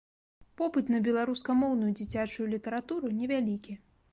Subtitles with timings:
[0.61, 3.79] Попыт на беларускамоўную дзіцячую літаратуру невялікі.